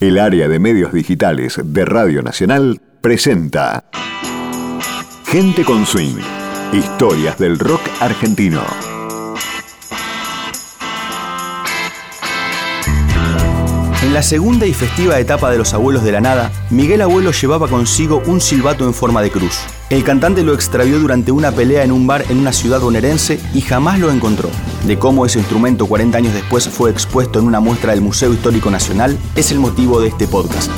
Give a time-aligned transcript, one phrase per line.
[0.00, 3.82] El área de medios digitales de Radio Nacional presenta
[5.26, 6.14] Gente con Swing,
[6.72, 8.62] historias del rock argentino.
[14.04, 17.66] En la segunda y festiva etapa de Los Abuelos de la Nada, Miguel Abuelo llevaba
[17.66, 19.64] consigo un silbato en forma de cruz.
[19.90, 23.62] El cantante lo extravió durante una pelea en un bar en una ciudad bonaerense y
[23.62, 24.50] jamás lo encontró.
[24.86, 28.70] De cómo ese instrumento 40 años después fue expuesto en una muestra del Museo Histórico
[28.70, 30.70] Nacional es el motivo de este podcast.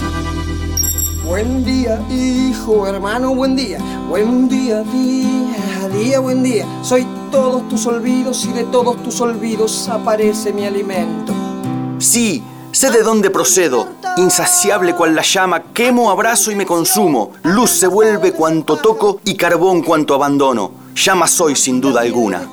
[1.27, 3.79] Buen día, hijo, hermano, buen día.
[4.09, 6.67] Buen día, día, día, buen día.
[6.83, 11.33] Soy todos tus olvidos y de todos tus olvidos aparece mi alimento.
[11.99, 12.45] Sí,
[12.81, 13.89] sé de dónde procedo.
[14.17, 17.33] Insaciable cual la llama, quemo, abrazo y me consumo.
[17.43, 20.73] Luz se vuelve cuanto toco y carbón cuanto abandono.
[20.95, 22.49] Llama soy sin duda alguna.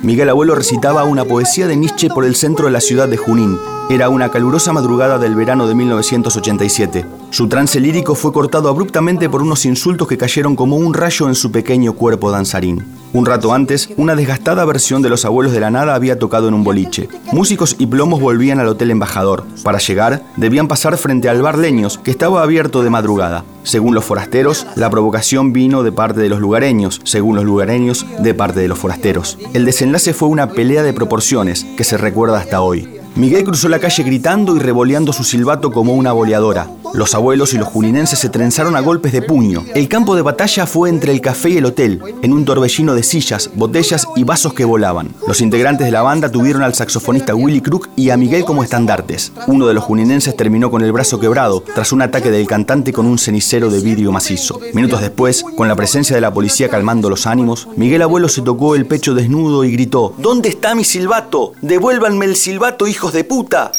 [0.00, 3.58] Miguel Abuelo recitaba una poesía de Nietzsche por el centro de la ciudad de Junín.
[3.90, 7.04] Era una calurosa madrugada del verano de 1987.
[7.32, 11.34] Su trance lírico fue cortado abruptamente por unos insultos que cayeron como un rayo en
[11.34, 12.84] su pequeño cuerpo danzarín.
[13.14, 16.52] Un rato antes, una desgastada versión de Los Abuelos de la Nada había tocado en
[16.52, 17.08] un boliche.
[17.32, 19.46] Músicos y plomos volvían al Hotel Embajador.
[19.62, 23.46] Para llegar, debían pasar frente al bar Leños, que estaba abierto de madrugada.
[23.62, 28.34] Según los forasteros, la provocación vino de parte de los lugareños, según los lugareños, de
[28.34, 29.38] parte de los forasteros.
[29.54, 33.00] El desenlace fue una pelea de proporciones que se recuerda hasta hoy.
[33.14, 36.68] Miguel cruzó la calle gritando y revoleando su silbato como una boleadora.
[36.94, 39.64] Los abuelos y los juninenses se trenzaron a golpes de puño.
[39.74, 43.02] El campo de batalla fue entre el café y el hotel, en un torbellino de
[43.02, 45.14] sillas, botellas y vasos que volaban.
[45.26, 49.32] Los integrantes de la banda tuvieron al saxofonista Willy Crook y a Miguel como estandartes.
[49.46, 53.06] Uno de los juninenses terminó con el brazo quebrado tras un ataque del cantante con
[53.06, 54.60] un cenicero de vidrio macizo.
[54.74, 58.74] Minutos después, con la presencia de la policía calmando los ánimos, Miguel Abuelo se tocó
[58.74, 61.52] el pecho desnudo y gritó: ¿Dónde está mi silbato?
[61.62, 63.72] ¡Devuélvanme el silbato, hijos de puta!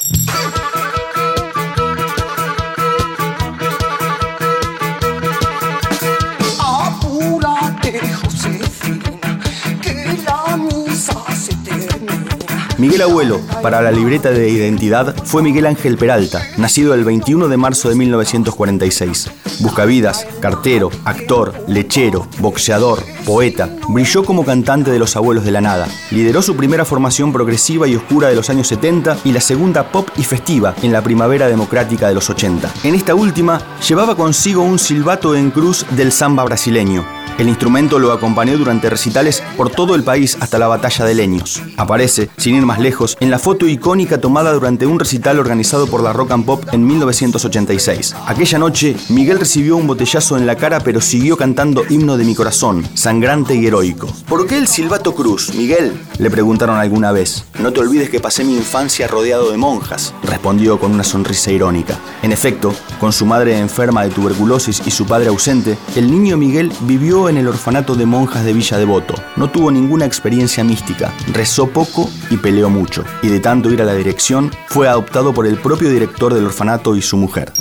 [12.93, 17.57] Miguel Abuelo, para la libreta de identidad, fue Miguel Ángel Peralta, nacido el 21 de
[17.57, 19.31] marzo de 1946.
[19.61, 25.87] Buscavidas, cartero, actor, lechero, boxeador, poeta, brilló como cantante de Los Abuelos de la Nada.
[26.11, 30.07] Lideró su primera formación progresiva y oscura de los años 70 y la segunda pop
[30.15, 32.71] y festiva en la primavera democrática de los 80.
[32.83, 37.03] En esta última, llevaba consigo un silbato en cruz del samba brasileño.
[37.39, 41.63] El instrumento lo acompañó durante recitales por todo el país hasta la batalla de Leños.
[41.77, 46.03] Aparece, sin ir más lejos, en la foto icónica tomada durante un recital organizado por
[46.03, 48.15] la Rock and Pop en 1986.
[48.27, 52.35] Aquella noche, Miguel recibió un botellazo en la cara pero siguió cantando Himno de mi
[52.35, 54.07] corazón, sangrante y heroico.
[54.27, 55.99] ¿Por qué el silbato cruz, Miguel?
[56.19, 57.45] Le preguntaron alguna vez.
[57.59, 61.97] No te olvides que pasé mi infancia rodeado de monjas, respondió con una sonrisa irónica.
[62.21, 66.71] En efecto, con su madre enferma de tuberculosis y su padre ausente, el niño Miguel
[66.81, 69.13] vivió en el orfanato de monjas de Villa Devoto.
[69.35, 73.03] No tuvo ninguna experiencia mística, rezó poco y peleó mucho.
[73.21, 76.95] Y de tanto ir a la dirección, fue adoptado por el propio director del orfanato
[76.95, 77.53] y su mujer.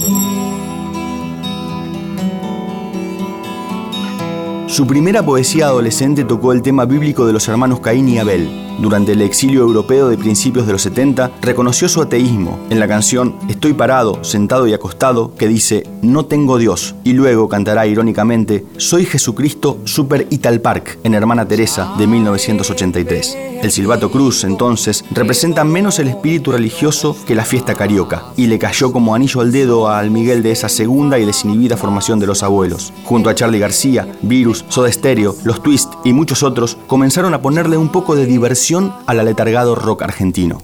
[4.73, 8.49] Su primera poesía adolescente tocó el tema bíblico de los hermanos Caín y Abel.
[8.81, 13.37] Durante el exilio europeo de principios de los 70, reconoció su ateísmo en la canción
[13.51, 19.05] Estoy parado, sentado y acostado, que dice No tengo Dios, y luego cantará irónicamente Soy
[19.05, 23.37] Jesucristo Super Ital Park en Hermana Teresa de 1983.
[23.63, 28.59] El silbato cruz, entonces, representa menos el espíritu religioso que la fiesta carioca, y le
[28.59, 32.43] cayó como anillo al dedo al Miguel de esa segunda y desinhibida formación de los
[32.43, 32.93] abuelos.
[33.05, 37.77] Junto a Charlie García, Virus, Soda Stereo, Los Twist y muchos otros, comenzaron a ponerle
[37.77, 40.63] un poco de diversión al aletargado rock argentino.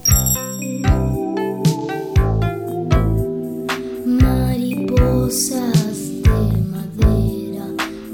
[4.06, 5.58] Mariposas
[6.22, 7.66] de madera,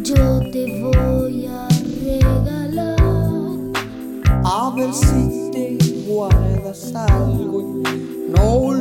[0.02, 1.68] yo te voy a
[2.04, 2.96] regalar.
[4.44, 7.82] A ver si te guardas algo
[8.28, 8.73] no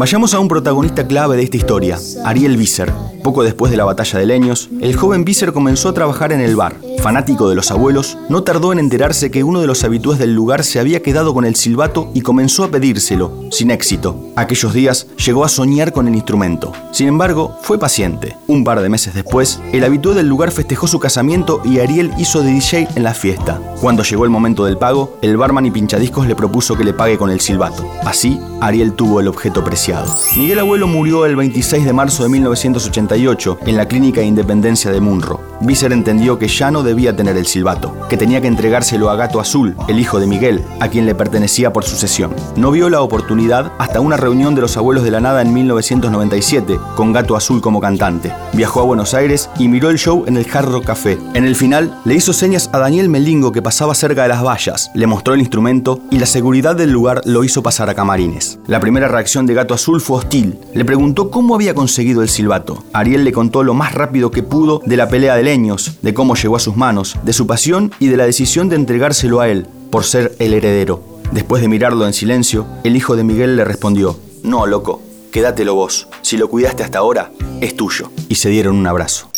[0.00, 2.90] Vayamos a un protagonista clave de esta historia, Ariel Visser.
[3.22, 6.56] Poco después de la batalla de Leños, el joven Visser comenzó a trabajar en el
[6.56, 6.74] bar.
[7.02, 10.64] Fanático de los abuelos, no tardó en enterarse que uno de los habitués del lugar
[10.64, 14.26] se había quedado con el silbato y comenzó a pedírselo, sin éxito.
[14.36, 16.72] Aquellos días llegó a soñar con el instrumento.
[16.92, 18.36] Sin embargo, fue paciente.
[18.48, 22.42] Un par de meses después, el habitué del lugar festejó su casamiento y Ariel hizo
[22.42, 23.58] de DJ en la fiesta.
[23.80, 27.16] Cuando llegó el momento del pago, el barman y pinchadiscos le propuso que le pague
[27.16, 27.90] con el silbato.
[28.04, 30.14] Así, Ariel tuvo el objeto preciado.
[30.36, 35.40] Miguel Abuelo murió el 26 de marzo de 1988 en la clínica Independencia de Munro.
[35.62, 39.38] Visser entendió que ya no debía tener el silbato, que tenía que entregárselo a Gato
[39.38, 42.34] Azul, el hijo de Miguel, a quien le pertenecía por sucesión.
[42.56, 46.80] No vio la oportunidad hasta una reunión de los abuelos de la nada en 1997,
[46.96, 48.32] con Gato Azul como cantante.
[48.54, 51.16] Viajó a Buenos Aires y miró el show en el Hard Rock Café.
[51.34, 54.90] En el final, le hizo señas a Daniel Melingo que pasaba cerca de las vallas,
[54.94, 58.58] le mostró el instrumento y la seguridad del lugar lo hizo pasar a camarines.
[58.66, 60.58] La primera reacción de Gato Azul fue hostil.
[60.74, 62.82] Le preguntó cómo había conseguido el silbato.
[62.92, 66.34] Ariel le contó lo más rápido que pudo de la pelea de leños, de cómo
[66.34, 69.68] llegó a sus manos, de su pasión y de la decisión de entregárselo a él,
[69.90, 71.04] por ser el heredero.
[71.30, 75.00] Después de mirarlo en silencio, el hijo de Miguel le respondió, No, loco,
[75.30, 76.08] quédatelo vos.
[76.22, 77.30] Si lo cuidaste hasta ahora,
[77.60, 78.10] es tuyo.
[78.28, 79.30] Y se dieron un abrazo.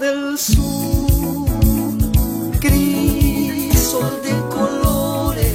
[0.00, 0.36] Del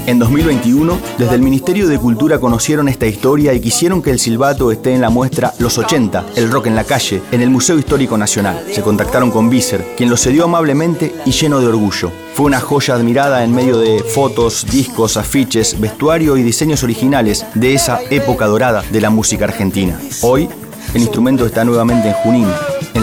[0.05, 4.69] En 2021, desde el Ministerio de Cultura conocieron esta historia y quisieron que el silbato
[4.69, 8.17] esté en la muestra Los 80, el rock en la calle, en el Museo Histórico
[8.17, 8.65] Nacional.
[8.69, 12.11] Se contactaron con Visser, quien lo cedió amablemente y lleno de orgullo.
[12.33, 17.73] Fue una joya admirada en medio de fotos, discos, afiches, vestuario y diseños originales de
[17.73, 19.97] esa época dorada de la música argentina.
[20.21, 20.49] Hoy,
[20.94, 22.47] el instrumento está nuevamente en Junín,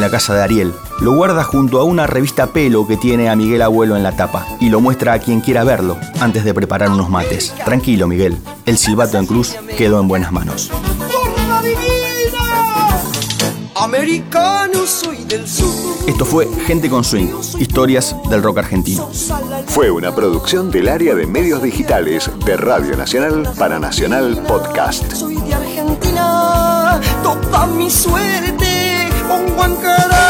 [0.01, 0.73] en la casa de Ariel.
[1.01, 4.47] Lo guarda junto a una revista pelo que tiene a Miguel Abuelo en la tapa
[4.59, 7.55] y lo muestra a quien quiera verlo antes de preparar unos mates.
[7.67, 8.39] Tranquilo, Miguel.
[8.65, 10.71] El silbato en cruz quedó en buenas manos.
[13.77, 15.69] Americano soy del sur.
[16.07, 19.11] Esto fue Gente con Swing, historias del rock argentino.
[19.67, 25.13] Fue una producción del área de medios digitales de Radio Nacional para Nacional Podcast.
[25.13, 28.60] Soy de Argentina, toda mi suerte
[29.31, 30.30] 黄昏，歌的